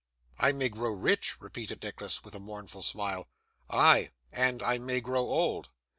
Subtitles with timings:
[0.39, 3.27] 'I may grow rich!' repeated Nicholas, with a mournful smile,
[3.69, 5.69] 'ay, and I may grow old!